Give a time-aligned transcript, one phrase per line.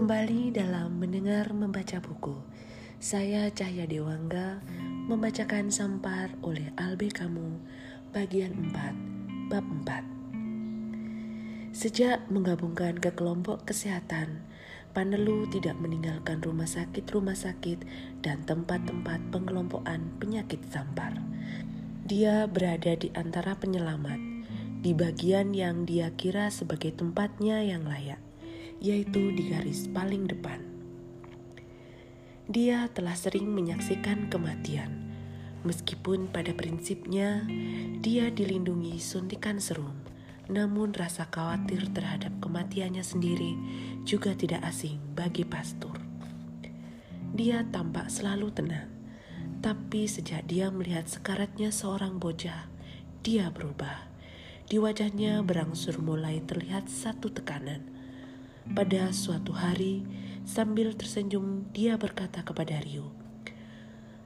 [0.00, 2.32] Kembali dalam mendengar membaca buku,
[2.96, 4.64] saya Cahya Dewangga
[5.12, 7.60] membacakan Sampar oleh Albe Kamu
[8.08, 9.60] bagian 4, bab
[11.68, 11.76] 4.
[11.76, 14.40] Sejak menggabungkan ke kelompok kesehatan,
[14.96, 17.84] Panelu tidak meninggalkan rumah sakit-rumah sakit
[18.24, 21.12] dan tempat-tempat pengelompokan penyakit sampar.
[22.08, 24.16] Dia berada di antara penyelamat,
[24.80, 28.29] di bagian yang dia kira sebagai tempatnya yang layak
[28.80, 30.64] yaitu di garis paling depan.
[32.50, 34.90] Dia telah sering menyaksikan kematian,
[35.62, 37.46] meskipun pada prinsipnya
[38.00, 39.94] dia dilindungi suntikan serum,
[40.50, 43.54] namun rasa khawatir terhadap kematiannya sendiri
[44.02, 45.94] juga tidak asing bagi pastor.
[47.30, 48.90] Dia tampak selalu tenang,
[49.62, 52.66] tapi sejak dia melihat sekaratnya seorang bocah,
[53.22, 54.10] dia berubah.
[54.66, 57.89] Di wajahnya berangsur mulai terlihat satu tekanan
[58.72, 60.04] pada suatu hari,
[60.44, 63.20] sambil tersenyum, dia berkata kepada Rio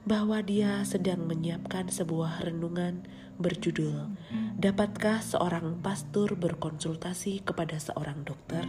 [0.05, 3.01] bahwa dia sedang menyiapkan sebuah renungan
[3.41, 4.13] berjudul
[4.53, 8.61] "Dapatkah seorang pastor berkonsultasi kepada seorang dokter?"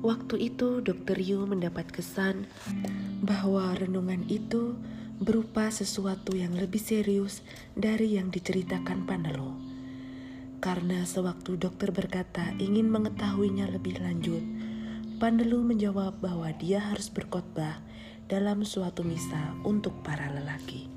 [0.00, 2.48] Waktu itu, Dokter Rio mendapat kesan
[3.20, 4.72] bahwa renungan itu
[5.20, 7.44] berupa sesuatu yang lebih serius
[7.76, 9.52] dari yang diceritakan Panelo.
[10.64, 14.40] Karena sewaktu dokter berkata ingin mengetahuinya lebih lanjut,
[15.20, 17.84] Pandelu menjawab bahwa dia harus berkhotbah
[18.24, 20.88] dalam suatu misa untuk para lelaki.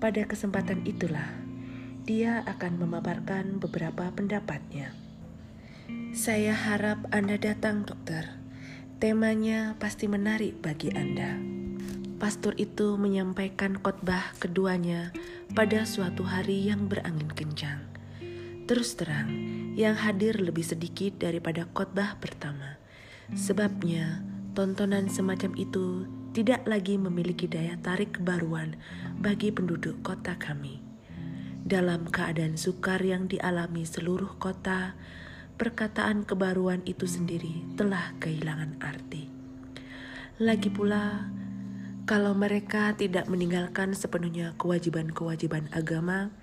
[0.00, 1.28] Pada kesempatan itulah,
[2.08, 4.96] dia akan memaparkan beberapa pendapatnya.
[6.16, 8.32] Saya harap Anda datang, dokter.
[8.96, 11.36] Temanya pasti menarik bagi Anda.
[12.16, 15.12] Pastor itu menyampaikan khotbah keduanya
[15.52, 17.84] pada suatu hari yang berangin kencang.
[18.64, 19.28] Terus terang,
[19.76, 22.81] yang hadir lebih sedikit daripada khotbah pertama.
[23.32, 24.20] Sebabnya,
[24.52, 26.04] tontonan semacam itu
[26.36, 28.76] tidak lagi memiliki daya tarik kebaruan
[29.24, 30.84] bagi penduduk kota kami.
[31.64, 34.92] Dalam keadaan sukar yang dialami seluruh kota,
[35.56, 39.32] perkataan kebaruan itu sendiri telah kehilangan arti.
[40.36, 41.32] Lagi pula,
[42.04, 46.34] kalau mereka tidak meninggalkan sepenuhnya kewajiban-kewajiban agama,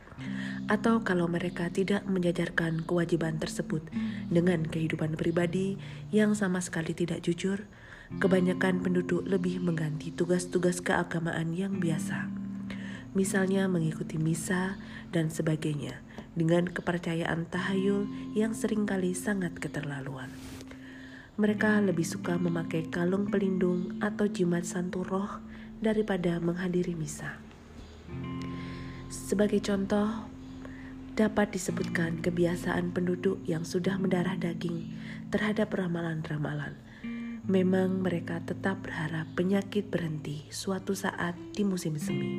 [0.70, 3.82] atau kalau mereka tidak menjajarkan kewajiban tersebut
[4.30, 5.82] dengan kehidupan pribadi
[6.14, 7.66] yang sama sekali tidak jujur,
[8.18, 12.30] kebanyakan penduduk lebih mengganti tugas-tugas keagamaan yang biasa.
[13.18, 14.78] Misalnya mengikuti misa
[15.10, 15.98] dan sebagainya
[16.38, 18.06] dengan kepercayaan tahayul
[18.38, 20.30] yang sering kali sangat keterlaluan.
[21.40, 25.42] Mereka lebih suka memakai kalung pelindung atau jimat santu roh
[25.80, 27.49] daripada menghadiri misa.
[29.10, 30.06] Sebagai contoh,
[31.18, 34.88] dapat disebutkan kebiasaan penduduk yang sudah mendarah daging
[35.34, 36.78] terhadap ramalan-ramalan.
[37.50, 42.32] Memang mereka tetap berharap penyakit berhenti suatu saat di musim semi,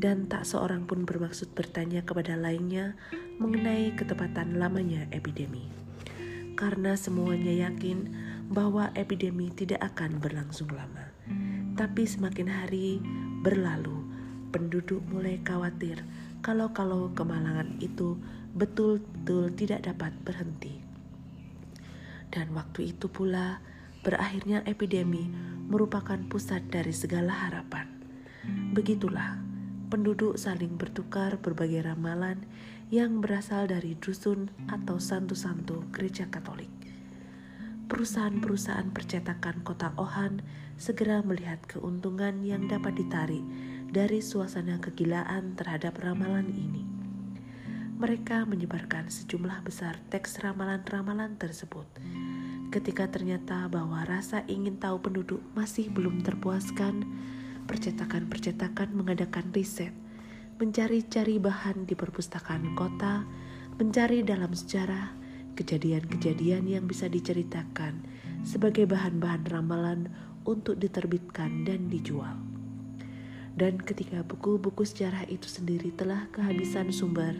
[0.00, 2.96] dan tak seorang pun bermaksud bertanya kepada lainnya
[3.36, 5.68] mengenai ketepatan lamanya epidemi.
[6.56, 8.10] Karena semuanya yakin
[8.48, 11.12] bahwa epidemi tidak akan berlangsung lama,
[11.76, 12.98] tapi semakin hari
[13.44, 14.01] berlalu,
[14.52, 16.04] penduduk mulai khawatir
[16.44, 18.20] kalau-kalau kemalangan itu
[18.52, 20.84] betul-betul tidak dapat berhenti.
[22.28, 23.64] Dan waktu itu pula
[24.04, 25.30] berakhirnya epidemi
[25.72, 27.88] merupakan pusat dari segala harapan.
[28.76, 29.40] Begitulah
[29.88, 32.44] penduduk saling bertukar berbagai ramalan
[32.92, 36.72] yang berasal dari dusun atau santu-santu gereja Katolik.
[37.92, 40.40] Perusahaan-perusahaan percetakan kota Ohan
[40.80, 43.44] segera melihat keuntungan yang dapat ditarik
[43.92, 46.80] dari suasana kegilaan terhadap ramalan ini.
[48.00, 51.84] Mereka menyebarkan sejumlah besar teks ramalan-ramalan tersebut.
[52.72, 57.04] Ketika ternyata bahwa rasa ingin tahu penduduk masih belum terpuaskan,
[57.68, 59.92] percetakan-percetakan mengadakan riset,
[60.56, 63.28] mencari-cari bahan di perpustakaan kota,
[63.76, 65.12] mencari dalam sejarah
[65.52, 68.00] kejadian-kejadian yang bisa diceritakan
[68.40, 70.08] sebagai bahan-bahan ramalan
[70.48, 72.51] untuk diterbitkan dan dijual.
[73.52, 77.36] Dan ketika buku-buku sejarah itu sendiri telah kehabisan sumber,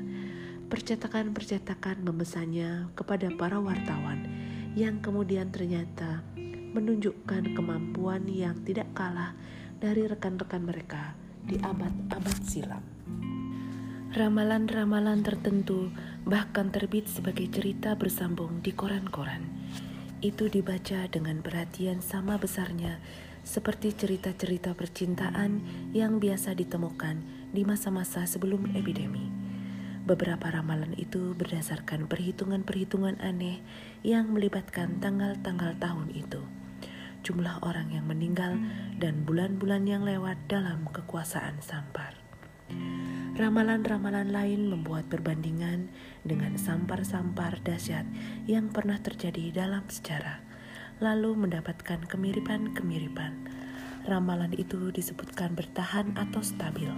[0.68, 4.24] percetakan-percetakan memesannya kepada para wartawan
[4.72, 6.24] yang kemudian ternyata
[6.72, 9.36] menunjukkan kemampuan yang tidak kalah
[9.76, 11.12] dari rekan-rekan mereka
[11.44, 12.84] di abad-abad silam.
[14.12, 15.88] Ramalan-ramalan tertentu
[16.28, 19.48] bahkan terbit sebagai cerita bersambung di koran-koran.
[20.20, 23.00] Itu dibaca dengan perhatian sama besarnya
[23.42, 29.28] seperti cerita-cerita percintaan yang biasa ditemukan di masa-masa sebelum epidemi.
[30.02, 33.62] Beberapa ramalan itu berdasarkan perhitungan-perhitungan aneh
[34.02, 36.42] yang melibatkan tanggal-tanggal tahun itu.
[37.22, 38.58] jumlah orang yang meninggal
[38.98, 42.18] dan bulan-bulan yang lewat dalam kekuasaan Sampar.
[43.32, 45.88] Ramalan-ramalan lain membuat perbandingan
[46.20, 48.04] dengan sampar-sampar dahsyat
[48.44, 50.44] yang pernah terjadi dalam sejarah,
[51.02, 53.34] lalu mendapatkan kemiripan-kemiripan.
[54.06, 56.94] Ramalan itu disebutkan bertahan atau stabil.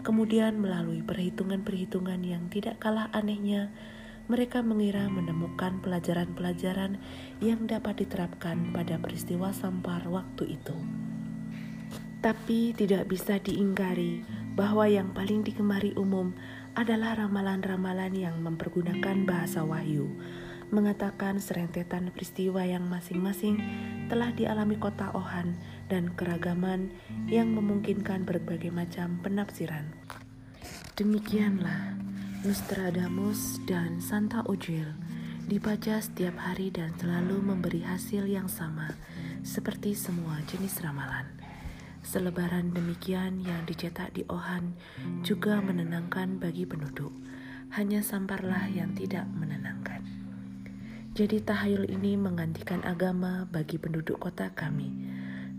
[0.00, 3.68] Kemudian melalui perhitungan-perhitungan yang tidak kalah anehnya,
[4.32, 6.96] mereka mengira menemukan pelajaran-pelajaran
[7.44, 10.76] yang dapat diterapkan pada peristiwa sampar waktu itu.
[12.24, 14.24] Tapi tidak bisa diingkari
[14.56, 16.34] bahwa yang paling digemari umum
[16.74, 20.10] adalah ramalan-ramalan yang mempergunakan bahasa wahyu,
[20.68, 23.60] mengatakan serentetan peristiwa yang masing-masing
[24.08, 25.56] telah dialami kota Ohan
[25.88, 26.92] dan keragaman
[27.28, 29.88] yang memungkinkan berbagai macam penafsiran.
[30.98, 31.96] Demikianlah
[32.42, 34.86] Nostradamus dan Santa Ujil
[35.48, 38.92] dibaca setiap hari dan selalu memberi hasil yang sama
[39.40, 41.24] seperti semua jenis ramalan.
[42.04, 44.76] Selebaran demikian yang dicetak di Ohan
[45.20, 47.12] juga menenangkan bagi penduduk.
[47.74, 50.17] Hanya samparlah yang tidak menenangkan.
[51.18, 54.86] Jadi tahayul ini menggantikan agama bagi penduduk kota kami.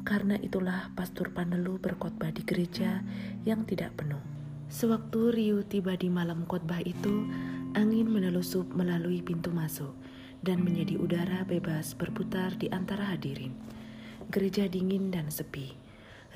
[0.08, 3.04] Karena itulah Pastor Panelu berkhotbah di gereja
[3.44, 4.24] yang tidak penuh.
[4.72, 7.28] Sewaktu Riu tiba di malam khotbah itu,
[7.76, 9.92] angin menelusup melalui pintu masuk
[10.48, 13.52] dan menjadi udara bebas berputar di antara hadirin.
[14.32, 15.76] Gereja dingin dan sepi.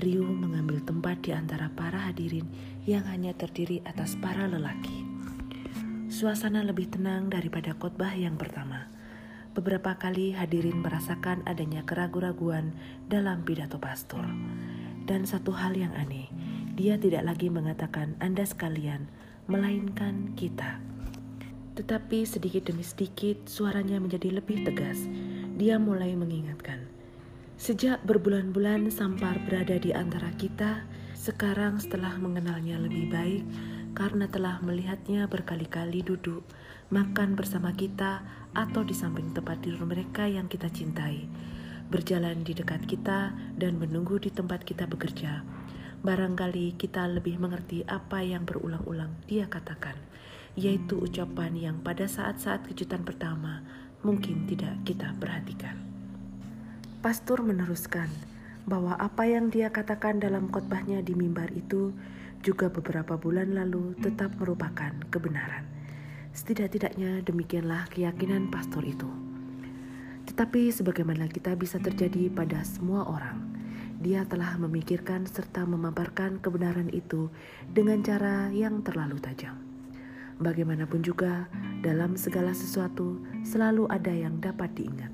[0.03, 2.51] Ryu mengambil tempat di antara para hadirin
[2.83, 5.07] yang hanya terdiri atas para lelaki.
[6.11, 8.91] Suasana lebih tenang daripada khotbah yang pertama.
[9.53, 12.73] Beberapa kali hadirin merasakan adanya keraguan-raguan
[13.05, 14.25] dalam pidato pastor.
[15.05, 16.25] Dan satu hal yang aneh,
[16.73, 19.05] dia tidak lagi mengatakan Anda sekalian,
[19.45, 20.81] melainkan kita.
[21.77, 25.05] Tetapi sedikit demi sedikit suaranya menjadi lebih tegas.
[25.53, 26.89] Dia mulai mengingatkan,
[27.53, 30.81] Sejak berbulan-bulan Sampar berada di antara kita,
[31.13, 33.45] sekarang setelah mengenalnya lebih baik,
[33.93, 36.41] karena telah melihatnya berkali-kali duduk,
[36.89, 41.25] makan bersama kita, atau di samping tempat tidur mereka yang kita cintai,
[41.89, 45.45] berjalan di dekat kita, dan menunggu di tempat kita bekerja.
[46.01, 49.97] Barangkali kita lebih mengerti apa yang berulang-ulang dia katakan,
[50.53, 53.65] yaitu ucapan yang pada saat-saat kejutan pertama
[54.03, 55.79] mungkin tidak kita perhatikan.
[56.99, 58.11] Pastor meneruskan
[58.63, 61.91] bahwa apa yang dia katakan dalam khotbahnya di mimbar itu
[62.43, 65.82] juga beberapa bulan lalu tetap merupakan kebenaran.
[66.33, 69.05] Setidak-tidaknya demikianlah keyakinan pastor itu.
[70.25, 73.53] Tetapi sebagaimana kita bisa terjadi pada semua orang,
[74.01, 77.29] dia telah memikirkan serta memaparkan kebenaran itu
[77.69, 79.61] dengan cara yang terlalu tajam.
[80.41, 81.45] Bagaimanapun juga,
[81.85, 85.13] dalam segala sesuatu selalu ada yang dapat diingat.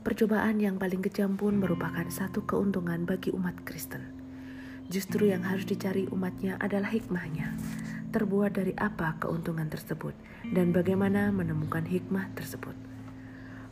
[0.00, 4.16] Percobaan yang paling kejam pun merupakan satu keuntungan bagi umat Kristen.
[4.88, 7.52] Justru yang harus dicari umatnya adalah hikmahnya.
[8.08, 10.16] Terbuat dari apa keuntungan tersebut
[10.52, 12.72] dan bagaimana menemukan hikmah tersebut.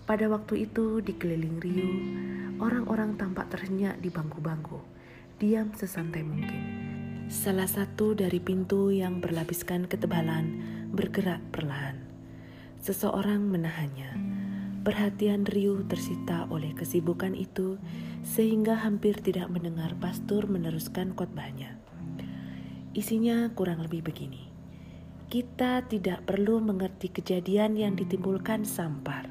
[0.04, 1.92] Pada waktu itu di keliling Rio,
[2.62, 4.78] orang-orang tampak terhenyak di bangku-bangku,
[5.40, 6.62] diam sesantai mungkin.
[7.26, 10.62] Salah satu dari pintu yang berlapiskan ketebalan
[10.94, 11.98] bergerak perlahan.
[12.78, 14.36] Seseorang menahannya
[14.86, 17.74] Perhatian Ryu tersita oleh kesibukan itu
[18.22, 21.75] sehingga hampir tidak mendengar pastor meneruskan khotbahnya.
[22.96, 24.48] Isinya kurang lebih begini.
[25.28, 29.28] Kita tidak perlu mengerti kejadian yang ditimbulkan sampar,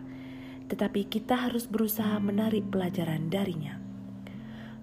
[0.69, 3.81] tetapi kita harus berusaha menarik pelajaran darinya.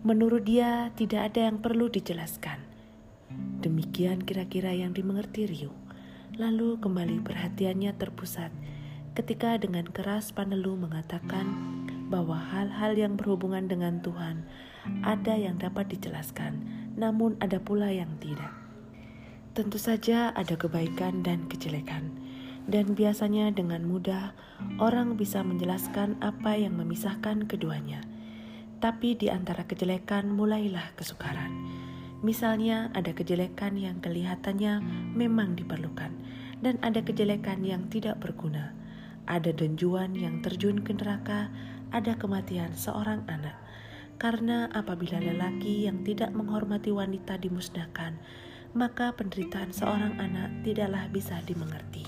[0.02, 2.58] Menurut dia, tidak ada yang perlu dijelaskan.
[3.62, 5.70] Demikian kira-kira yang dimengerti Ryu.
[6.42, 8.50] Lalu kembali perhatiannya terpusat
[9.14, 11.46] ketika dengan keras Panelu mengatakan
[12.10, 14.42] bahwa hal-hal yang berhubungan dengan Tuhan
[15.06, 16.58] ada yang dapat dijelaskan,
[16.98, 18.61] namun ada pula yang tidak.
[19.52, 22.08] Tentu saja ada kebaikan dan kejelekan,
[22.68, 24.32] dan biasanya dengan mudah
[24.80, 28.00] orang bisa menjelaskan apa yang memisahkan keduanya.
[28.80, 31.52] Tapi di antara kejelekan mulailah kesukaran.
[32.24, 34.80] Misalnya ada kejelekan yang kelihatannya
[35.12, 36.12] memang diperlukan,
[36.64, 38.72] dan ada kejelekan yang tidak berguna
[39.26, 41.50] ada denjuan yang terjun ke neraka,
[41.94, 43.54] ada kematian seorang anak.
[44.18, 48.18] Karena apabila lelaki yang tidak menghormati wanita dimusnahkan,
[48.72, 52.04] maka penderitaan seorang anak tidaklah bisa dimengerti.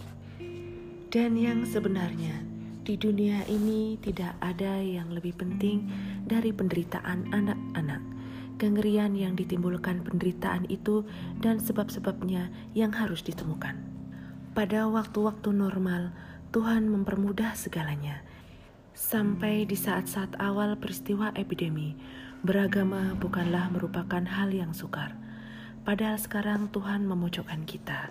[1.12, 2.42] Dan yang sebenarnya,
[2.85, 5.88] di dunia ini tidak ada yang lebih penting
[6.28, 8.02] dari penderitaan anak-anak.
[8.61, 11.06] Kengerian yang ditimbulkan penderitaan itu
[11.40, 13.78] dan sebab-sebabnya yang harus ditemukan.
[14.52, 16.12] Pada waktu-waktu normal,
[16.54, 18.23] Tuhan mempermudah segalanya.
[18.94, 21.99] Sampai di saat-saat awal peristiwa epidemi,
[22.47, 25.23] beragama bukanlah merupakan hal yang sukar.
[25.84, 28.08] Padahal sekarang Tuhan memojokkan kita.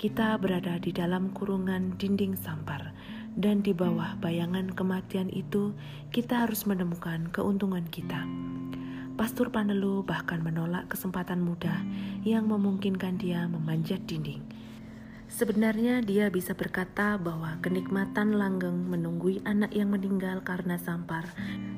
[0.00, 2.96] Kita berada di dalam kurungan dinding sampar,
[3.36, 5.76] dan di bawah bayangan kematian itu,
[6.08, 8.24] kita harus menemukan keuntungan kita.
[9.20, 11.84] Pastor Panelu bahkan menolak kesempatan mudah
[12.24, 14.40] yang memungkinkan dia memanjat dinding.
[15.28, 21.28] Sebenarnya dia bisa berkata bahwa kenikmatan langgeng menunggui anak yang meninggal karena sampar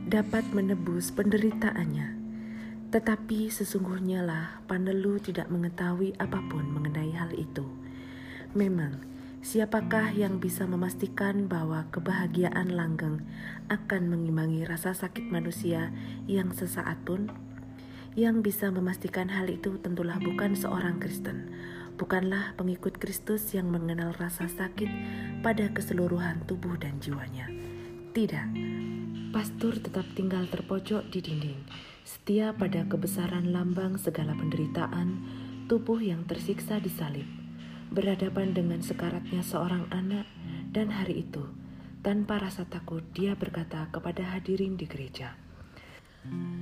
[0.06, 2.23] dapat menebus penderitaannya.
[2.94, 7.66] Tetapi sesungguhnya lah Pandelu tidak mengetahui apa pun mengenai hal itu.
[8.54, 9.02] Memang,
[9.42, 13.26] siapakah yang bisa memastikan bahwa kebahagiaan langgeng
[13.66, 15.90] akan mengimbangi rasa sakit manusia
[16.30, 17.34] yang sesaat pun?
[18.14, 21.50] Yang bisa memastikan hal itu tentulah bukan seorang Kristen,
[21.98, 24.86] bukanlah pengikut Kristus yang mengenal rasa sakit
[25.42, 27.50] pada keseluruhan tubuh dan jiwanya.
[28.14, 28.48] Tidak,
[29.34, 31.58] pastor tetap tinggal terpojok di dinding,
[32.06, 35.18] setia pada kebesaran lambang segala penderitaan,
[35.66, 37.26] tubuh yang tersiksa disalib,
[37.90, 40.22] berhadapan dengan sekaratnya seorang anak,
[40.70, 41.50] dan hari itu,
[42.06, 45.34] tanpa rasa takut, dia berkata kepada hadirin di gereja,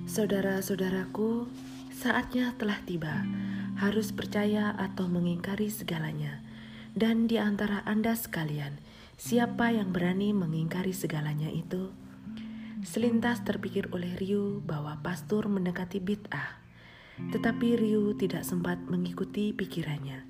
[0.09, 1.53] Saudara-saudaraku,
[1.93, 3.21] saatnya telah tiba
[3.85, 6.41] harus percaya atau mengingkari segalanya.
[6.97, 8.81] Dan di antara Anda sekalian,
[9.21, 12.02] siapa yang berani mengingkari segalanya itu?
[12.83, 16.61] Selintas terpikir oleh Ryu bahwa pastor mendekati bid'ah.
[17.31, 20.27] Tetapi Ryu tidak sempat mengikuti pikirannya,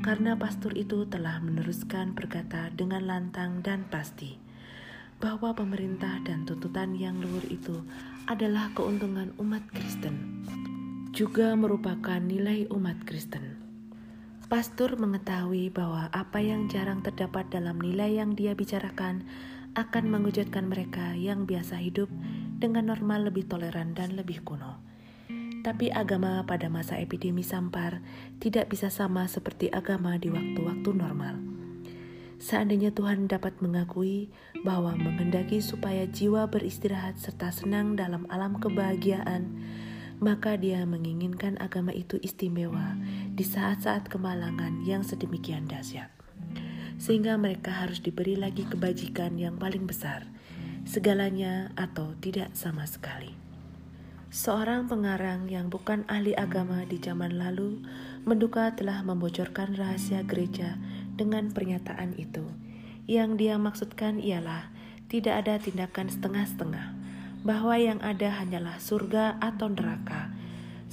[0.00, 4.40] karena pastor itu telah meneruskan berkata dengan lantang dan pasti
[5.20, 7.84] bahwa pemerintah dan tuntutan yang luhur itu
[8.24, 10.40] adalah keuntungan umat Kristen
[11.10, 13.58] juga merupakan nilai umat Kristen.
[14.46, 19.26] Pastor mengetahui bahwa apa yang jarang terdapat dalam nilai yang dia bicarakan
[19.78, 22.10] akan mengujudkan mereka yang biasa hidup
[22.58, 24.82] dengan normal lebih toleran dan lebih kuno.
[25.60, 28.00] Tapi agama pada masa epidemi sampar
[28.40, 31.36] tidak bisa sama seperti agama di waktu-waktu normal.
[32.40, 34.32] Seandainya Tuhan dapat mengakui
[34.64, 39.60] bahwa menghendaki supaya jiwa beristirahat serta senang dalam alam kebahagiaan,
[40.24, 42.96] maka dia menginginkan agama itu istimewa
[43.36, 46.19] di saat-saat kemalangan yang sedemikian dahsyat.
[47.00, 50.28] Sehingga mereka harus diberi lagi kebajikan yang paling besar,
[50.84, 53.32] segalanya atau tidak sama sekali.
[54.30, 57.82] Seorang pengarang yang bukan ahli agama di zaman lalu
[58.22, 60.78] menduga telah membocorkan rahasia gereja
[61.18, 62.46] dengan pernyataan itu.
[63.10, 64.70] Yang dia maksudkan ialah
[65.10, 66.94] tidak ada tindakan setengah-setengah
[67.42, 70.30] bahwa yang ada hanyalah surga atau neraka.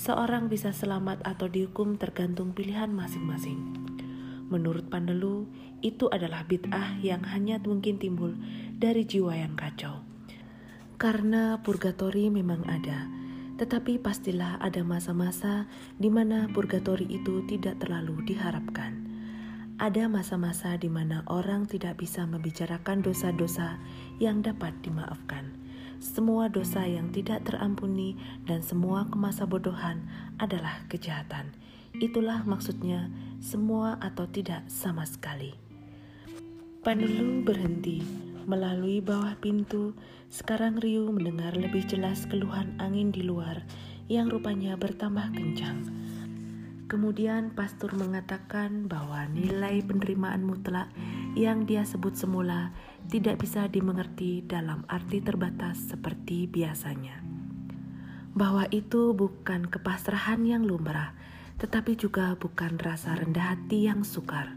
[0.02, 3.60] Seorang bisa selamat atau dihukum tergantung pilihan masing-masing.
[4.48, 5.48] Menurut Pandelu,
[5.84, 8.34] itu adalah bid'ah yang hanya mungkin timbul
[8.80, 10.02] dari jiwa yang kacau.
[10.98, 13.06] Karena purgatori memang ada,
[13.60, 15.68] tetapi pastilah ada masa-masa
[16.00, 19.06] di mana purgatori itu tidak terlalu diharapkan.
[19.78, 23.78] Ada masa-masa di mana orang tidak bisa membicarakan dosa-dosa
[24.18, 28.14] yang dapat dimaafkan semua dosa yang tidak terampuni
[28.46, 30.06] dan semua kemasa bodohan
[30.38, 31.50] adalah kejahatan.
[31.98, 33.10] Itulah maksudnya
[33.42, 35.58] semua atau tidak sama sekali.
[36.86, 38.06] Panelu berhenti
[38.46, 39.98] melalui bawah pintu.
[40.30, 43.66] Sekarang Ryu mendengar lebih jelas keluhan angin di luar
[44.08, 45.84] yang rupanya bertambah kencang.
[46.88, 50.88] Kemudian pastor mengatakan bahwa nilai penerimaan mutlak
[51.36, 52.72] yang dia sebut semula
[53.12, 57.20] tidak bisa dimengerti dalam arti terbatas seperti biasanya.
[58.32, 61.12] Bahwa itu bukan kepasrahan yang lumrah,
[61.58, 64.54] tetapi juga bukan rasa rendah hati yang sukar.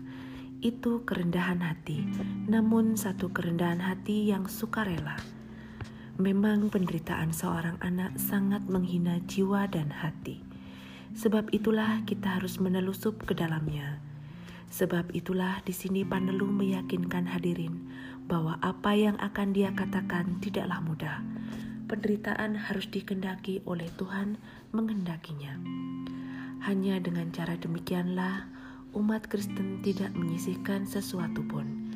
[0.61, 2.04] Itu kerendahan hati,
[2.49, 5.16] namun satu kerendahan hati yang sukarela.
[6.21, 10.50] Memang penderitaan seorang anak sangat menghina jiwa dan hati
[11.11, 13.99] Sebab itulah kita harus menelusup ke dalamnya.
[14.71, 17.90] Sebab itulah di sini Panelu meyakinkan hadirin
[18.30, 21.19] bahwa apa yang akan dia katakan tidaklah mudah.
[21.90, 24.38] Penderitaan harus dikendaki oleh Tuhan
[24.71, 25.59] menghendakinya.
[26.64, 28.49] Hanya dengan cara demikianlah
[28.93, 31.93] umat Kristen tidak menyisihkan sesuatu pun.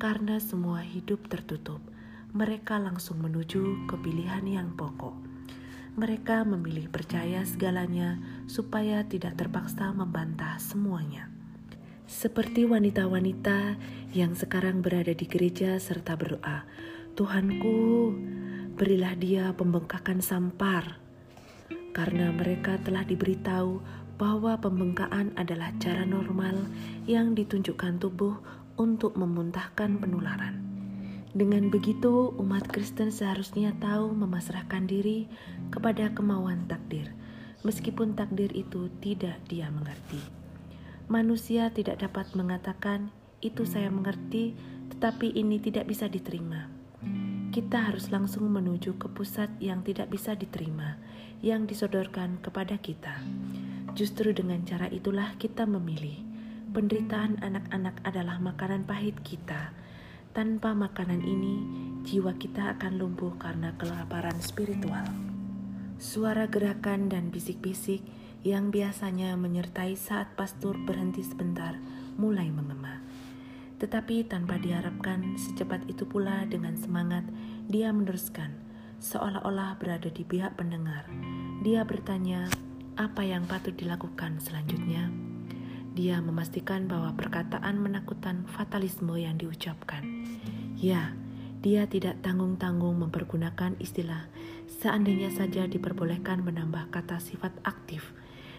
[0.00, 1.80] Karena semua hidup tertutup,
[2.32, 5.30] mereka langsung menuju ke pilihan yang pokok
[5.98, 11.26] mereka memilih percaya segalanya supaya tidak terpaksa membantah semuanya.
[12.06, 13.78] Seperti wanita-wanita
[14.14, 16.66] yang sekarang berada di gereja serta berdoa,
[17.14, 18.14] Tuhanku,
[18.74, 20.98] berilah dia pembengkakan sampar.
[21.90, 23.82] Karena mereka telah diberitahu
[24.20, 26.68] bahwa pembengkakan adalah cara normal
[27.08, 28.36] yang ditunjukkan tubuh
[28.76, 30.60] untuk memuntahkan penularan.
[31.32, 35.24] Dengan begitu, umat Kristen seharusnya tahu memasrahkan diri
[35.72, 37.16] kepada kemauan takdir,
[37.64, 40.20] meskipun takdir itu tidak dia mengerti.
[41.08, 43.08] Manusia tidak dapat mengatakan,
[43.40, 44.52] "Itu saya mengerti,
[44.92, 46.68] tetapi ini tidak bisa diterima."
[47.50, 51.00] Kita harus langsung menuju ke pusat yang tidak bisa diterima,
[51.42, 53.18] yang disodorkan kepada kita.
[53.94, 56.22] Justru dengan cara itulah kita memilih.
[56.70, 59.74] Penderitaan anak-anak adalah makanan pahit kita
[60.30, 61.56] tanpa makanan ini,
[62.06, 65.02] jiwa kita akan lumpuh karena kelaparan spiritual.
[65.98, 68.06] Suara gerakan dan bisik-bisik
[68.46, 71.76] yang biasanya menyertai saat pastor berhenti sebentar
[72.14, 73.02] mulai mengema.
[73.82, 77.26] Tetapi tanpa diharapkan, secepat itu pula dengan semangat
[77.66, 78.54] dia meneruskan,
[79.02, 81.08] seolah-olah berada di pihak pendengar.
[81.66, 82.46] Dia bertanya,
[83.00, 85.08] apa yang patut dilakukan selanjutnya?
[85.96, 90.04] Dia memastikan bahwa perkataan menakutkan fatalisme yang diucapkan.
[90.76, 91.16] Ya,
[91.64, 94.28] dia tidak tanggung-tanggung mempergunakan istilah
[94.68, 98.12] seandainya saja diperbolehkan menambah kata sifat aktif.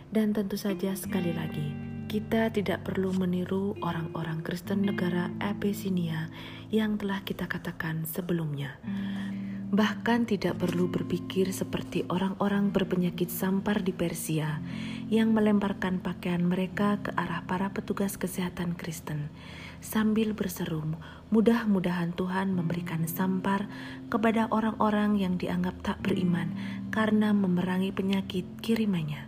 [0.10, 1.72] Dan tentu saja sekali lagi,
[2.10, 6.34] kita tidak perlu meniru orang-orang Kristen negara Abisinia
[6.68, 8.76] yang telah kita katakan sebelumnya.
[9.72, 14.60] Bahkan tidak perlu berpikir seperti orang-orang berpenyakit sampar di Persia
[15.08, 19.32] yang melemparkan pakaian mereka ke arah para petugas kesehatan Kristen
[19.82, 20.84] sambil berseru,
[21.34, 23.66] mudah-mudahan Tuhan memberikan sampar
[24.14, 26.54] kepada orang-orang yang dianggap tak beriman
[26.94, 29.26] karena memerangi penyakit kirimannya.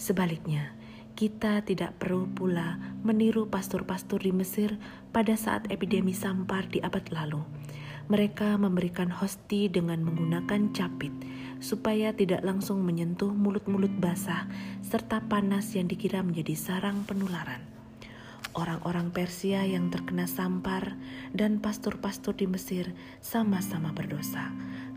[0.00, 0.74] Sebaliknya,
[1.14, 4.80] kita tidak perlu pula meniru pastor-pastor di Mesir
[5.14, 7.42] pada saat epidemi sampar di abad lalu
[8.08, 11.12] mereka memberikan hosti dengan menggunakan capit
[11.60, 14.48] supaya tidak langsung menyentuh mulut-mulut basah
[14.80, 17.60] serta panas yang dikira menjadi sarang penularan.
[18.56, 20.96] Orang-orang Persia yang terkena sampar
[21.36, 24.50] dan pastor-pastor di Mesir sama-sama berdosa,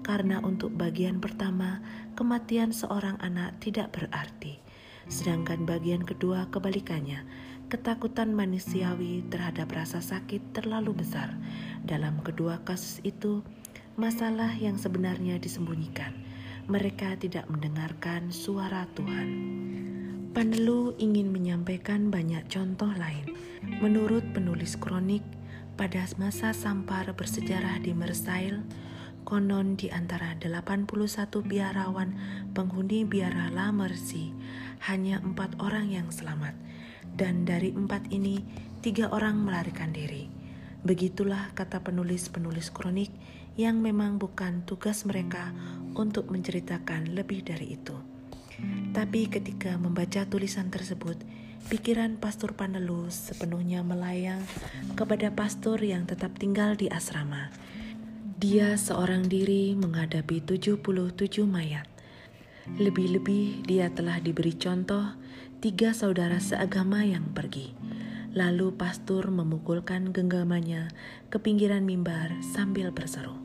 [0.08, 1.84] karena untuk bagian pertama
[2.16, 4.64] kematian seorang anak tidak berarti,
[5.12, 7.28] sedangkan bagian kedua kebalikannya,
[7.72, 11.32] ketakutan manusiawi terhadap rasa sakit terlalu besar
[11.88, 13.48] dalam kedua kasus itu,
[13.96, 16.12] masalah yang sebenarnya disembunyikan.
[16.68, 19.30] Mereka tidak mendengarkan suara Tuhan.
[20.36, 23.40] Panelu ingin menyampaikan banyak contoh lain.
[23.80, 25.24] Menurut penulis kronik,
[25.80, 28.68] pada masa Sampar bersejarah di Mersail,
[29.24, 30.92] konon di antara 81
[31.40, 32.20] biarawan
[32.52, 34.36] penghuni biara La Mercy,
[34.92, 36.52] hanya empat orang yang selamat,
[37.16, 38.42] dan dari empat ini,
[38.80, 40.32] tiga orang melarikan diri.
[40.82, 43.14] Begitulah kata penulis-penulis kronik
[43.60, 45.54] yang memang bukan tugas mereka
[45.94, 47.94] untuk menceritakan lebih dari itu.
[48.92, 51.18] Tapi ketika membaca tulisan tersebut,
[51.70, 54.42] pikiran Pastor Panelu sepenuhnya melayang
[54.98, 57.54] kepada pastor yang tetap tinggal di asrama.
[58.42, 60.82] Dia seorang diri menghadapi 77
[61.46, 61.86] mayat.
[62.82, 65.14] Lebih-lebih dia telah diberi contoh
[65.62, 67.78] tiga saudara seagama yang pergi
[68.32, 70.88] Lalu pastor memukulkan genggamannya
[71.28, 73.36] ke pinggiran mimbar sambil berseru,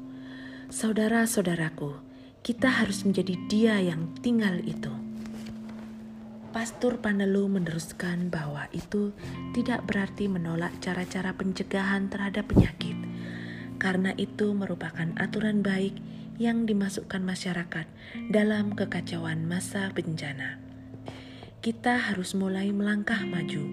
[0.70, 1.98] "Saudara-saudaraku,
[2.46, 4.94] kita harus menjadi dia yang tinggal itu."
[6.55, 9.11] Pastor Panelu meneruskan bahwa itu
[9.59, 12.94] tidak berarti menolak cara-cara pencegahan terhadap penyakit,
[13.83, 15.98] karena itu merupakan aturan baik
[16.38, 17.90] yang dimasukkan masyarakat
[18.31, 20.65] dalam kekacauan masa bencana.
[21.66, 23.66] Kita harus mulai melangkah maju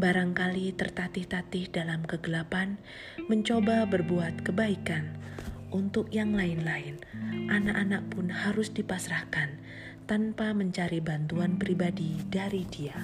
[0.00, 2.80] barangkali tertatih-tatih dalam kegelapan,
[3.28, 5.12] mencoba berbuat kebaikan.
[5.68, 7.04] Untuk yang lain-lain,
[7.52, 9.60] anak-anak pun harus dipasrahkan
[10.08, 12.96] tanpa mencari bantuan pribadi dari dia.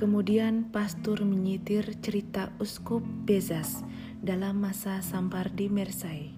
[0.00, 3.84] Kemudian pastor menyitir cerita Uskup Bezas
[4.24, 6.37] dalam masa sampar di Mersai.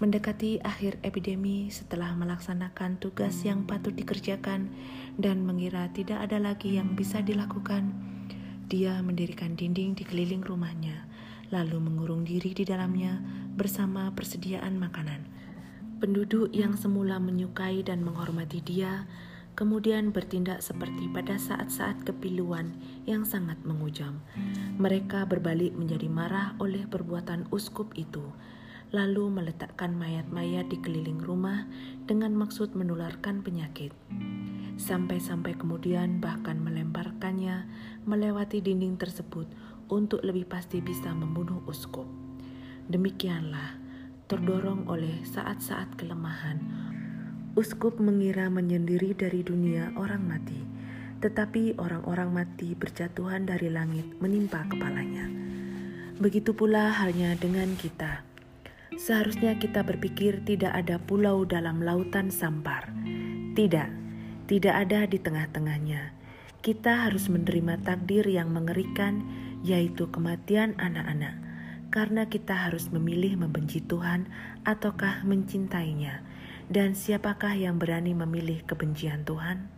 [0.00, 4.72] Mendekati akhir epidemi setelah melaksanakan tugas yang patut dikerjakan,
[5.20, 7.92] dan mengira tidak ada lagi yang bisa dilakukan,
[8.64, 11.04] dia mendirikan dinding di keliling rumahnya,
[11.52, 13.20] lalu mengurung diri di dalamnya
[13.60, 15.20] bersama persediaan makanan.
[16.00, 19.04] Penduduk yang semula menyukai dan menghormati dia,
[19.52, 22.72] kemudian bertindak seperti pada saat-saat kepiluan
[23.04, 24.24] yang sangat mengujam.
[24.80, 28.24] Mereka berbalik menjadi marah oleh perbuatan uskup itu,
[28.90, 31.66] lalu meletakkan mayat-mayat di keliling rumah
[32.06, 33.94] dengan maksud menularkan penyakit
[34.80, 37.68] sampai-sampai kemudian bahkan melemparkannya
[38.08, 39.44] melewati dinding tersebut
[39.92, 42.08] untuk lebih pasti bisa membunuh uskup.
[42.88, 43.76] Demikianlah,
[44.26, 46.58] terdorong oleh saat-saat kelemahan,
[47.54, 50.58] uskup mengira menyendiri dari dunia orang mati,
[51.20, 55.28] tetapi orang-orang mati berjatuhan dari langit menimpa kepalanya.
[56.16, 58.29] Begitu pula halnya dengan kita.
[58.98, 62.90] Seharusnya kita berpikir tidak ada pulau dalam lautan sampar.
[63.54, 63.88] Tidak,
[64.50, 66.10] tidak ada di tengah-tengahnya.
[66.58, 69.22] Kita harus menerima takdir yang mengerikan,
[69.62, 71.38] yaitu kematian anak-anak,
[71.94, 74.26] karena kita harus memilih membenci Tuhan
[74.66, 76.26] ataukah mencintainya.
[76.70, 79.70] Dan siapakah yang berani memilih kebencian Tuhan?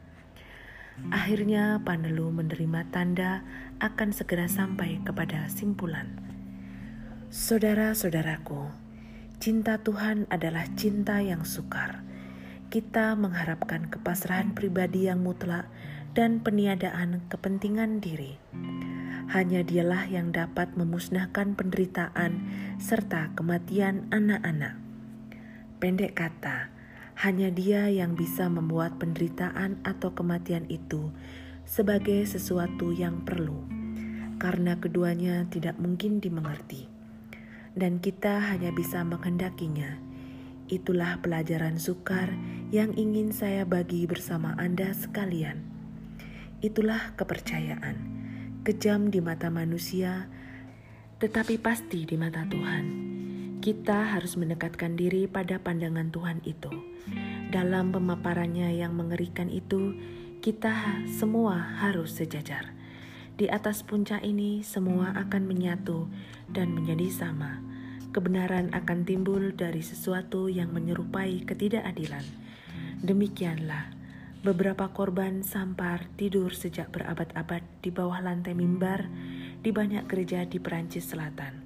[1.09, 3.41] Akhirnya, Panelu menerima tanda
[3.81, 6.21] akan segera sampai kepada simpulan.
[7.33, 8.82] Saudara-saudaraku,
[9.43, 12.07] cinta Tuhan adalah cinta yang sukar.
[12.71, 15.67] Kita mengharapkan kepasrahan pribadi yang mutlak
[16.15, 18.39] dan peniadaan kepentingan diri.
[19.35, 22.39] Hanya dialah yang dapat memusnahkan penderitaan
[22.79, 24.79] serta kematian anak-anak.
[25.83, 26.71] Pendek kata,
[27.27, 31.11] hanya dia yang bisa membuat penderitaan atau kematian itu
[31.67, 33.67] sebagai sesuatu yang perlu,
[34.39, 36.92] karena keduanya tidak mungkin dimengerti
[37.73, 39.97] dan kita hanya bisa menghendakinya.
[40.69, 42.33] Itulah pelajaran sukar
[42.73, 45.61] yang ingin saya bagi bersama Anda sekalian.
[46.65, 47.97] Itulah kepercayaan,
[48.65, 50.31] kejam di mata manusia,
[51.21, 53.11] tetapi pasti di mata Tuhan.
[53.63, 56.73] Kita harus mendekatkan diri pada pandangan Tuhan itu.
[57.53, 59.95] Dalam pemaparannya yang mengerikan itu,
[60.43, 62.82] kita semua harus sejajar
[63.41, 66.09] di atas puncak ini semua akan menyatu
[66.53, 67.65] dan menjadi sama.
[68.13, 72.25] Kebenaran akan timbul dari sesuatu yang menyerupai ketidakadilan.
[73.01, 73.89] Demikianlah,
[74.45, 79.09] beberapa korban sampar tidur sejak berabad-abad di bawah lantai mimbar
[79.65, 81.63] di banyak gereja di Perancis Selatan.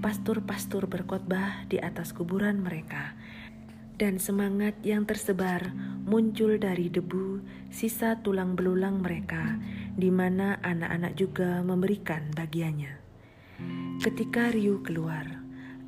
[0.00, 3.12] Pastur-pastur berkhotbah di atas kuburan mereka
[4.00, 5.76] dan semangat yang tersebar
[6.08, 9.60] muncul dari debu sisa tulang belulang mereka,
[10.00, 12.96] di mana anak-anak juga memberikan bagiannya.
[14.00, 15.28] Ketika Ryu keluar,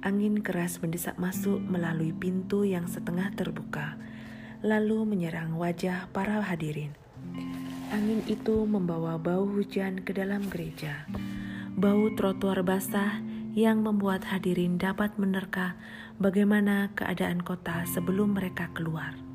[0.05, 3.96] angin keras mendesak masuk melalui pintu yang setengah terbuka,
[4.61, 6.92] lalu menyerang wajah para hadirin.
[7.88, 11.09] Angin itu membawa bau hujan ke dalam gereja,
[11.72, 13.25] bau trotoar basah
[13.57, 15.77] yang membuat hadirin dapat menerka
[16.20, 19.31] bagaimana keadaan kota sebelum mereka keluar.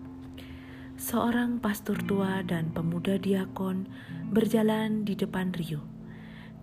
[0.97, 3.85] Seorang pastor tua dan pemuda diakon
[4.33, 5.85] berjalan di depan Rio.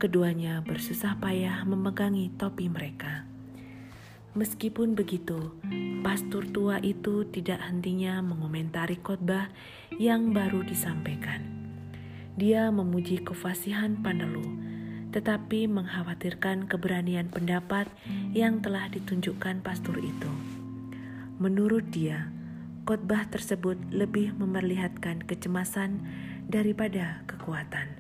[0.03, 3.31] Keduanya bersusah payah memegangi topi mereka.
[4.35, 5.55] Meskipun begitu,
[6.03, 9.55] pastor tua itu tidak hentinya mengomentari khotbah
[10.03, 11.47] yang baru disampaikan.
[12.35, 14.75] Dia memuji kefasihan Panelu
[15.15, 17.87] tetapi mengkhawatirkan keberanian pendapat
[18.35, 20.27] yang telah ditunjukkan pastor itu.
[21.39, 22.35] Menurut dia,
[22.85, 26.05] khotbah tersebut lebih memperlihatkan kecemasan
[26.49, 27.97] daripada kekuatan.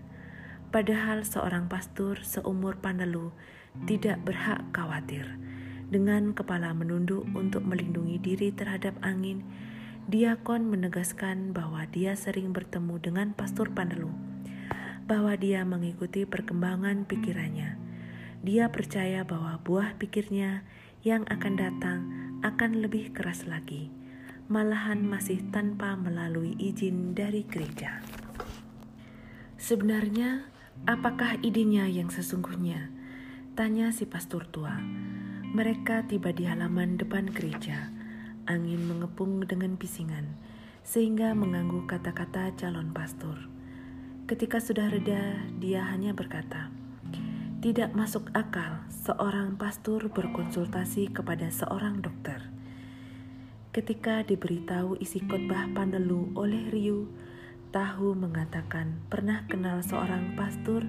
[0.68, 3.32] Padahal seorang pastor seumur Panelu
[3.88, 5.24] tidak berhak khawatir.
[5.88, 9.44] Dengan kepala menunduk untuk melindungi diri terhadap angin,
[10.04, 14.12] Diakon menegaskan bahwa dia sering bertemu dengan pastor Panelu
[15.04, 17.76] bahwa dia mengikuti perkembangan pikirannya.
[18.44, 20.64] Dia percaya bahwa buah pikirnya
[21.04, 22.00] yang akan datang
[22.40, 23.92] akan lebih keras lagi,
[24.44, 28.04] malahan masih tanpa melalui izin dari gereja.
[29.56, 30.44] Sebenarnya,
[30.84, 32.92] apakah idenya yang sesungguhnya?
[33.56, 34.76] Tanya si pastor tua.
[35.56, 37.88] Mereka tiba di halaman depan gereja.
[38.44, 40.36] Angin mengepung dengan pisingan,
[40.84, 43.48] sehingga mengganggu kata-kata calon pastor.
[44.28, 46.68] Ketika sudah reda, dia hanya berkata,
[47.64, 52.53] "Tidak masuk akal seorang pastor berkonsultasi kepada seorang dokter."
[53.74, 57.10] Ketika diberitahu isi khotbah Panelu oleh Ryu,
[57.74, 60.86] Tahu mengatakan pernah kenal seorang pastor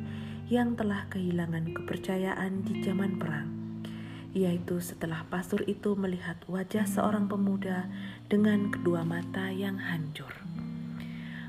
[0.53, 3.49] yang telah kehilangan kepercayaan di zaman perang,
[4.37, 7.89] yaitu setelah pastor itu melihat wajah seorang pemuda
[8.29, 10.29] dengan kedua mata yang hancur.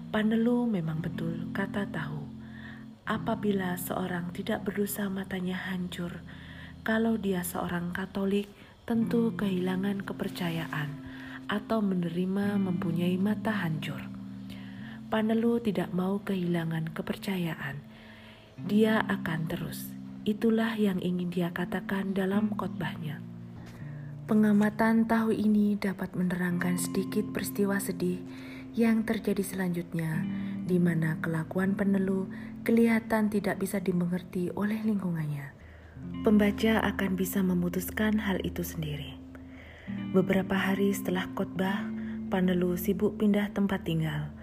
[0.08, 2.24] Panelu memang betul kata tahu.
[3.04, 6.24] Apabila seorang tidak berdosa matanya hancur,
[6.80, 8.48] kalau dia seorang Katolik
[8.88, 11.05] tentu kehilangan kepercayaan
[11.46, 13.98] atau menerima mempunyai mata hancur.
[15.06, 17.78] Panelu tidak mau kehilangan kepercayaan.
[18.66, 19.94] Dia akan terus.
[20.26, 23.22] Itulah yang ingin dia katakan dalam khotbahnya.
[24.26, 28.18] Pengamatan tahu ini dapat menerangkan sedikit peristiwa sedih
[28.74, 30.26] yang terjadi selanjutnya,
[30.66, 32.26] di mana kelakuan penelu
[32.66, 35.54] kelihatan tidak bisa dimengerti oleh lingkungannya.
[36.26, 39.15] Pembaca akan bisa memutuskan hal itu sendiri.
[40.14, 41.86] Beberapa hari setelah khotbah,
[42.26, 44.34] Panelu sibuk pindah tempat tinggal.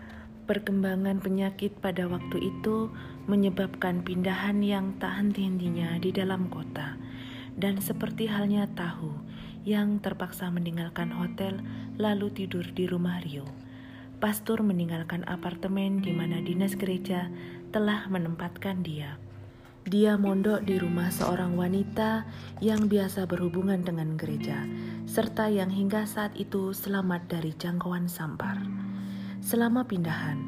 [0.47, 2.87] Perkembangan penyakit pada waktu itu
[3.27, 6.95] menyebabkan pindahan yang tak henti-hentinya di dalam kota,
[7.59, 9.11] dan seperti halnya tahu
[9.63, 11.59] yang terpaksa meninggalkan hotel
[11.95, 13.47] lalu tidur di rumah Rio.
[14.23, 17.27] Pastor meninggalkan apartemen di mana dinas gereja
[17.75, 19.19] telah menempatkan dia.
[19.83, 22.23] Dia mondok di rumah seorang wanita
[22.63, 24.63] yang biasa berhubungan dengan gereja,
[25.03, 28.63] serta yang hingga saat itu selamat dari jangkauan sampar.
[29.43, 30.39] Selama pindahan,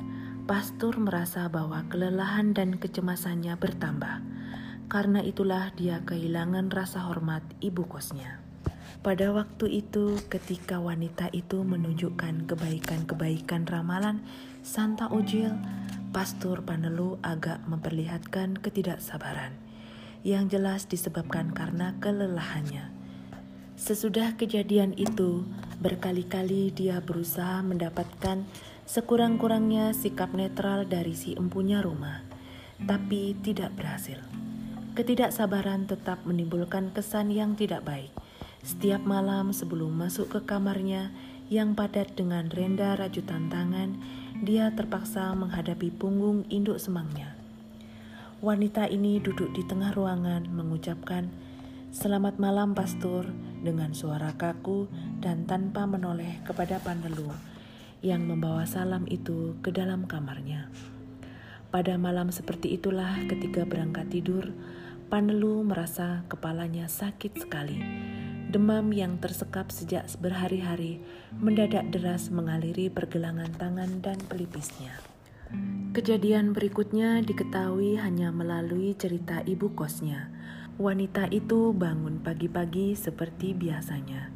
[0.48, 4.24] pastor merasa bahwa kelelahan dan kecemasannya bertambah.
[4.88, 8.40] Karena itulah dia kehilangan rasa hormat ibu kosnya.
[9.04, 14.24] Pada waktu itu, ketika wanita itu menunjukkan kebaikan-kebaikan ramalan
[14.66, 15.54] Santa Ojil,
[16.10, 19.54] Pastor Panelu agak memperlihatkan ketidaksabaran,
[20.26, 22.90] yang jelas disebabkan karena kelelahannya.
[23.78, 25.46] Sesudah kejadian itu,
[25.78, 28.42] berkali-kali dia berusaha mendapatkan
[28.90, 32.26] sekurang-kurangnya sikap netral dari si empunya rumah,
[32.90, 34.18] tapi tidak berhasil.
[34.98, 38.10] Ketidaksabaran tetap menimbulkan kesan yang tidak baik.
[38.66, 41.14] Setiap malam sebelum masuk ke kamarnya
[41.54, 47.32] yang padat dengan renda rajutan tangan, dia terpaksa menghadapi punggung induk semangnya.
[48.44, 51.32] Wanita ini duduk di tengah ruangan mengucapkan,
[51.96, 53.24] Selamat malam pastor,
[53.64, 54.92] dengan suara kaku
[55.24, 57.32] dan tanpa menoleh kepada Panelu
[58.04, 60.68] yang membawa salam itu ke dalam kamarnya.
[61.72, 64.52] Pada malam seperti itulah ketika berangkat tidur,
[65.08, 68.15] Panelu merasa kepalanya sakit sekali
[68.46, 71.02] Demam yang tersekap sejak berhari-hari
[71.42, 74.94] mendadak deras mengaliri pergelangan tangan dan pelipisnya.
[75.96, 80.30] Kejadian berikutnya diketahui hanya melalui cerita ibu kosnya.
[80.76, 84.30] Wanita itu bangun pagi-pagi seperti biasanya.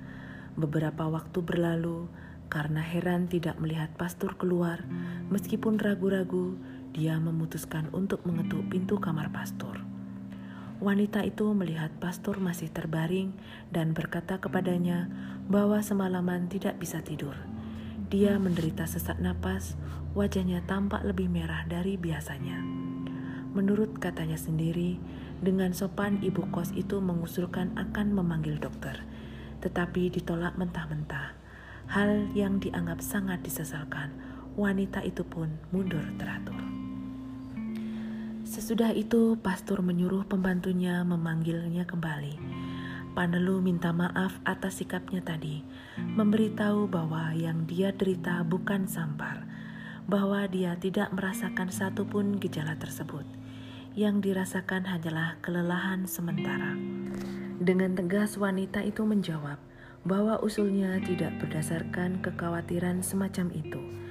[0.56, 2.08] Beberapa waktu berlalu,
[2.50, 4.82] karena heran tidak melihat pastor keluar,
[5.30, 6.58] meskipun ragu-ragu,
[6.96, 9.99] dia memutuskan untuk mengetuk pintu kamar pastor.
[10.80, 13.36] Wanita itu melihat pastor masih terbaring
[13.68, 15.12] dan berkata kepadanya
[15.52, 17.36] bahwa semalaman tidak bisa tidur.
[18.08, 19.76] Dia menderita sesak napas,
[20.16, 22.64] wajahnya tampak lebih merah dari biasanya.
[23.52, 24.96] Menurut katanya sendiri,
[25.44, 29.04] dengan sopan ibu kos itu mengusulkan akan memanggil dokter,
[29.60, 31.36] tetapi ditolak mentah-mentah.
[31.92, 34.16] Hal yang dianggap sangat disesalkan,
[34.56, 36.79] wanita itu pun mundur teratur.
[38.50, 42.34] Sesudah itu, pastor menyuruh pembantunya memanggilnya kembali.
[43.14, 45.62] Panelu minta maaf atas sikapnya tadi,
[46.18, 49.46] memberitahu bahwa yang dia derita bukan sampar,
[50.10, 53.22] bahwa dia tidak merasakan satupun gejala tersebut.
[53.94, 56.74] Yang dirasakan hanyalah kelelahan sementara.
[57.62, 59.62] Dengan tegas wanita itu menjawab
[60.10, 64.09] bahwa usulnya tidak berdasarkan kekhawatiran semacam itu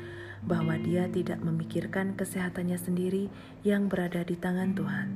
[0.48, 3.28] bahwa dia tidak memikirkan kesehatannya sendiri
[3.68, 5.08] yang berada di tangan Tuhan,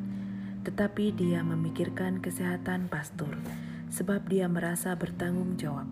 [0.69, 3.41] tetapi dia memikirkan kesehatan pastor,
[3.89, 5.89] sebab dia merasa bertanggung jawab.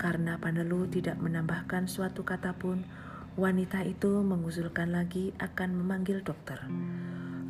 [0.00, 2.88] Karena Panelu tidak menambahkan suatu kata pun,
[3.36, 6.64] wanita itu mengusulkan lagi akan memanggil dokter.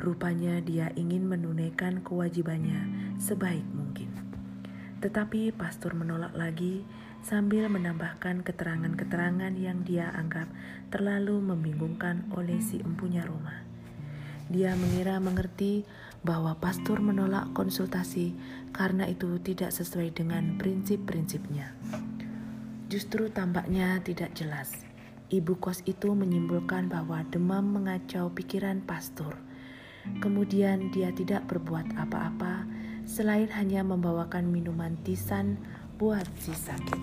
[0.02, 4.10] Rupanya dia ingin menunaikan kewajibannya sebaik mungkin.
[4.98, 6.82] Tetapi pastor menolak lagi
[7.20, 10.48] sambil menambahkan keterangan-keterangan yang dia anggap
[10.88, 13.62] terlalu membingungkan oleh si empunya rumah.
[14.50, 15.86] Dia mengira mengerti
[16.26, 18.34] bahwa pastor menolak konsultasi
[18.74, 21.72] karena itu tidak sesuai dengan prinsip-prinsipnya.
[22.90, 24.74] Justru tampaknya tidak jelas.
[25.30, 29.38] Ibu kos itu menyimpulkan bahwa demam mengacau pikiran pastor.
[30.18, 32.66] Kemudian dia tidak berbuat apa-apa
[33.06, 35.62] selain hanya membawakan minuman tisan
[36.00, 36.96] buat si sakit.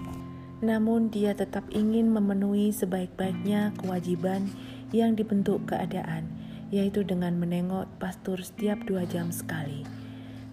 [0.65, 4.49] Namun dia tetap ingin memenuhi sebaik-baiknya kewajiban
[4.89, 6.25] yang dibentuk keadaan,
[6.73, 9.85] yaitu dengan menengok pastur setiap dua jam sekali.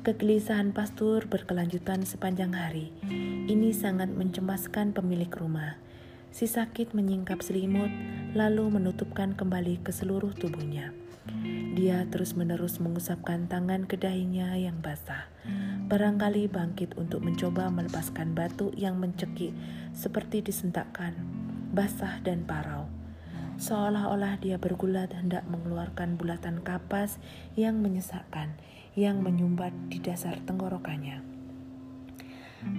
[0.04, 2.92] Kegelisahan pastur berkelanjutan sepanjang hari.
[3.48, 5.80] Ini sangat mencemaskan pemilik rumah.
[6.28, 7.88] Si sakit menyingkap selimut,
[8.36, 10.92] lalu menutupkan kembali ke seluruh tubuhnya.
[11.74, 15.34] Dia terus-menerus mengusapkan tangan ke dahinya yang basah
[15.84, 19.52] barangkali bangkit untuk mencoba melepaskan batu yang mencekik
[19.92, 21.12] seperti disentakkan,
[21.76, 22.88] basah dan parau.
[23.60, 27.20] Seolah-olah dia bergulat hendak mengeluarkan bulatan kapas
[27.54, 28.56] yang menyesakkan,
[28.98, 31.22] yang menyumbat di dasar tenggorokannya.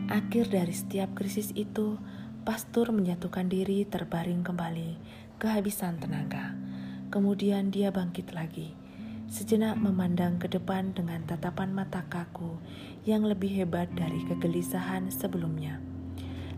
[0.10, 2.02] Akhir dari setiap krisis itu,
[2.44, 4.98] pastor menyatukan diri terbaring kembali,
[5.38, 6.65] kehabisan tenaga.
[7.16, 8.76] Kemudian dia bangkit lagi
[9.26, 12.62] sejenak memandang ke depan dengan tatapan mata kaku
[13.08, 15.82] yang lebih hebat dari kegelisahan sebelumnya.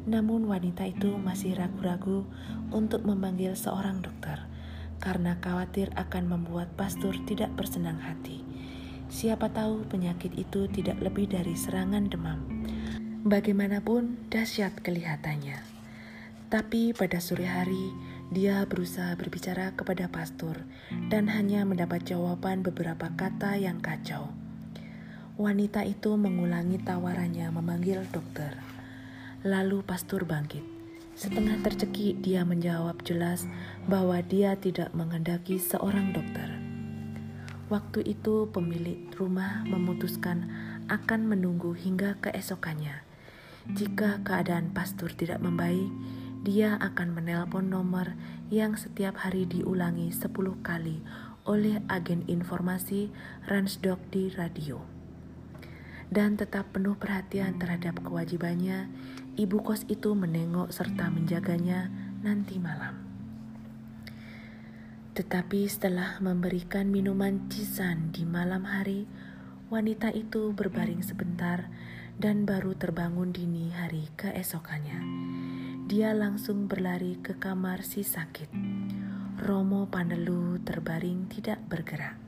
[0.08, 2.28] Namun wanita itu masih ragu-ragu
[2.72, 4.40] untuk memanggil seorang dokter
[4.98, 8.42] karena khawatir akan membuat pastor tidak bersenang hati.
[9.08, 12.44] Siapa tahu penyakit itu tidak lebih dari serangan demam.
[13.24, 15.60] Bagaimanapun dahsyat kelihatannya.
[16.48, 17.92] Tapi pada sore hari,
[18.28, 20.68] dia berusaha berbicara kepada pastor
[21.08, 24.36] dan hanya mendapat jawaban beberapa kata yang kacau.
[25.40, 28.58] Wanita itu mengulangi tawarannya memanggil dokter.
[29.48, 30.66] Lalu pastor bangkit.
[31.18, 33.48] Setengah tercekik dia menjawab jelas
[33.88, 36.52] bahwa dia tidak menghendaki seorang dokter.
[37.70, 40.52] Waktu itu pemilik rumah memutuskan
[40.92, 43.04] akan menunggu hingga keesokannya.
[43.76, 45.92] Jika keadaan pastor tidak membaik,
[46.48, 48.16] dia akan menelpon nomor
[48.48, 50.32] yang setiap hari diulangi 10
[50.64, 51.04] kali
[51.44, 53.12] oleh agen informasi
[53.52, 54.80] Ransdok di radio
[56.08, 58.88] dan tetap penuh perhatian terhadap kewajibannya,
[59.36, 61.92] ibu kos itu menengok serta menjaganya
[62.24, 63.04] nanti malam.
[65.18, 69.04] Tetapi setelah memberikan minuman cisan di malam hari,
[69.68, 71.68] wanita itu berbaring sebentar
[72.16, 75.00] dan baru terbangun dini hari keesokannya.
[75.88, 78.52] Dia langsung berlari ke kamar si sakit.
[79.40, 82.28] Romo Pandelu terbaring tidak bergerak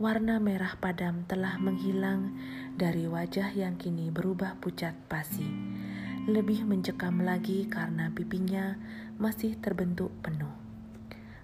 [0.00, 2.32] warna merah padam telah menghilang
[2.72, 5.44] dari wajah yang kini berubah pucat pasi.
[6.24, 8.80] Lebih mencekam lagi karena pipinya
[9.20, 10.56] masih terbentuk penuh.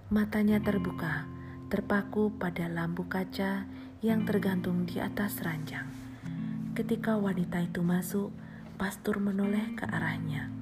[0.09, 1.29] Matanya terbuka,
[1.69, 3.69] terpaku pada lampu kaca
[4.01, 5.85] yang tergantung di atas ranjang.
[6.73, 8.33] Ketika wanita itu masuk,
[8.81, 10.56] pastor menoleh ke arahnya.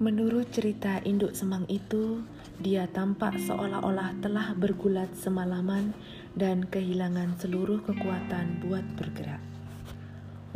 [0.00, 2.24] Menurut cerita induk semang itu,
[2.56, 5.92] dia tampak seolah-olah telah bergulat semalaman
[6.32, 9.44] dan kehilangan seluruh kekuatan buat bergerak.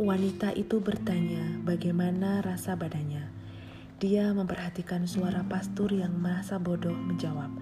[0.01, 3.29] Wanita itu bertanya bagaimana rasa badannya.
[4.01, 7.53] Dia memperhatikan suara pastur yang merasa bodoh menjawab,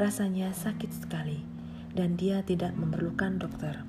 [0.00, 1.44] rasanya sakit sekali
[1.92, 3.84] dan dia tidak memerlukan dokter.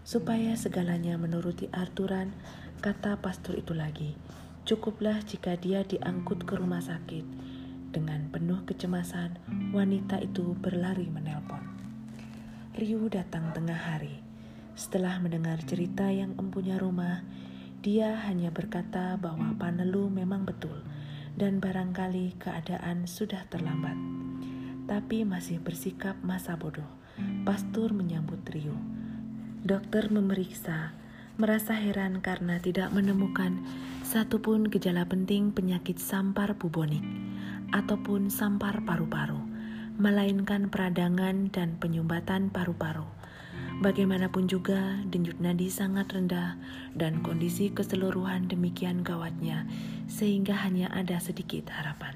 [0.00, 2.32] Supaya segalanya menuruti aturan,
[2.80, 4.16] kata pastor itu lagi,
[4.64, 7.24] cukuplah jika dia diangkut ke rumah sakit.
[7.92, 9.36] Dengan penuh kecemasan,
[9.76, 11.60] wanita itu berlari menelpon.
[12.74, 14.24] Ryu datang tengah hari.
[14.74, 17.22] Setelah mendengar cerita yang empunya rumah,
[17.84, 20.82] dia hanya berkata bahwa Panelu memang betul
[21.36, 23.94] dan barangkali keadaan sudah terlambat.
[24.88, 26.88] Tapi masih bersikap masa bodoh.
[27.44, 28.74] Pastur menyambut Ryu.
[29.62, 30.96] Dokter memeriksa,
[31.34, 33.58] merasa heran karena tidak menemukan
[34.06, 37.02] satupun gejala penting penyakit sampar bubonik
[37.74, 39.42] ataupun sampar paru-paru
[39.98, 43.06] melainkan peradangan dan penyumbatan paru-paru.
[43.82, 46.54] Bagaimanapun juga, denyut nadi sangat rendah
[46.94, 49.66] dan kondisi keseluruhan demikian gawatnya
[50.06, 52.14] sehingga hanya ada sedikit harapan.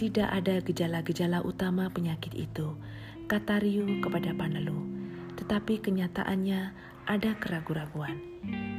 [0.00, 2.76] Tidak ada gejala-gejala utama penyakit itu,
[3.28, 4.80] kata Ryu kepada Panelu.
[5.36, 8.20] Tetapi kenyataannya ada keraguan-raguan.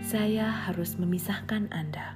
[0.05, 2.13] Saya harus memisahkan Anda.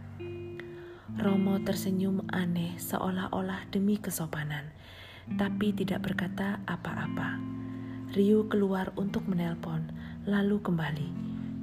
[1.17, 4.69] Romo tersenyum aneh seolah-olah demi kesopanan
[5.39, 7.39] tapi tidak berkata apa-apa.
[8.13, 9.89] Ryu keluar untuk menelpon,
[10.29, 11.09] lalu kembali.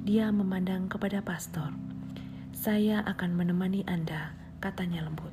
[0.03, 1.71] Dia memandang kepada pastor.
[2.51, 5.31] Saya akan menemani Anda, katanya lembut.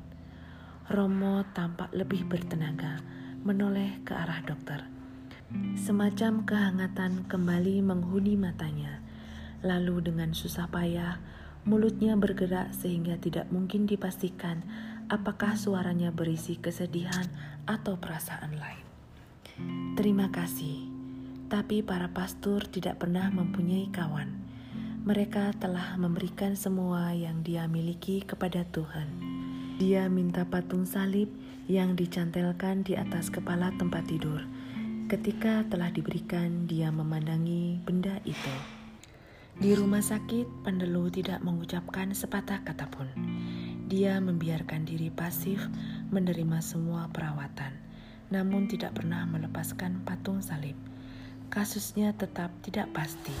[0.89, 3.03] Romo tampak lebih bertenaga,
[3.43, 4.79] menoleh ke arah dokter.
[5.73, 9.01] Semacam kehangatan kembali menghuni matanya.
[9.59, 11.19] Lalu dengan susah payah,
[11.67, 14.63] mulutnya bergerak sehingga tidak mungkin dipastikan
[15.11, 17.27] apakah suaranya berisi kesedihan
[17.67, 18.85] atau perasaan lain.
[19.99, 20.87] Terima kasih,
[21.51, 24.31] tapi para pastor tidak pernah mempunyai kawan.
[25.03, 29.07] Mereka telah memberikan semua yang dia miliki kepada Tuhan.
[29.79, 31.27] Dia minta patung salib
[31.67, 34.43] yang dicantelkan di atas kepala tempat tidur.
[35.09, 38.78] Ketika telah diberikan, dia memandangi benda itu.
[39.59, 43.11] Di rumah sakit, Pandelu tidak mengucapkan sepatah kata pun.
[43.91, 45.59] Dia membiarkan diri pasif
[46.15, 47.75] menerima semua perawatan,
[48.31, 50.79] namun tidak pernah melepaskan patung salib.
[51.51, 53.35] Kasusnya tetap tidak pasti.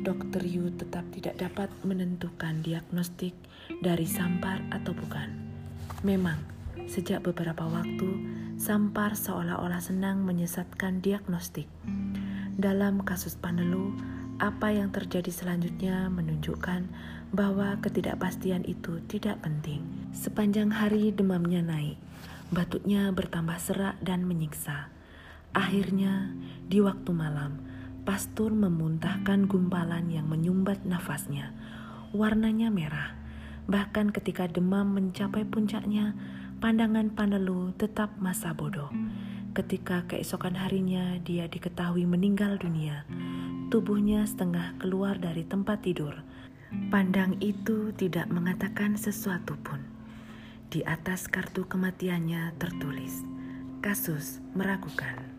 [0.00, 3.36] Dokter Yu tetap tidak dapat menentukan diagnostik
[3.84, 5.36] dari sampar atau bukan.
[6.00, 6.40] Memang,
[6.88, 8.08] sejak beberapa waktu,
[8.56, 11.68] sampar seolah-olah senang menyesatkan diagnostik.
[12.56, 13.92] Dalam kasus Panelu,
[14.42, 16.90] apa yang terjadi selanjutnya menunjukkan
[17.30, 19.86] bahwa ketidakpastian itu tidak penting.
[20.10, 21.94] Sepanjang hari demamnya naik,
[22.50, 24.90] batuknya bertambah serak dan menyiksa.
[25.54, 26.34] Akhirnya,
[26.66, 27.62] di waktu malam,
[28.02, 31.54] pastor memuntahkan gumpalan yang menyumbat nafasnya.
[32.10, 33.14] Warnanya merah.
[33.70, 36.18] Bahkan ketika demam mencapai puncaknya,
[36.58, 38.90] pandangan Panelu tetap masa bodoh.
[39.52, 43.04] Ketika keesokan harinya dia diketahui meninggal dunia,
[43.68, 46.16] tubuhnya setengah keluar dari tempat tidur.
[46.88, 49.84] Pandang itu tidak mengatakan sesuatu pun.
[50.72, 53.20] Di atas kartu kematiannya tertulis,
[53.84, 55.31] kasus meragukan.